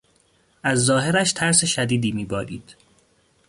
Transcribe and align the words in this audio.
از 0.63 0.79
ظاهرش 0.85 1.33
ترس 1.33 1.65
شدیدی 1.65 2.11
میبارید. 2.11 2.75